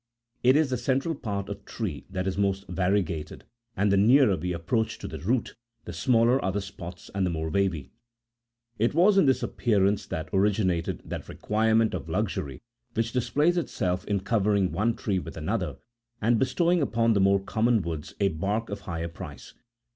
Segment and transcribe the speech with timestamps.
[0.41, 3.43] It is the central part of trees that is most variegated,
[3.77, 5.53] and' the nearer we approach to the root
[5.85, 7.91] the smaller are the spots and the more wavy.
[8.79, 12.63] It was in this appearance that originated that requirement of luxury
[12.95, 15.77] which displays itself in covering one tree with another,
[16.19, 19.53] and bestowing upon the more common woods a bark of higher price.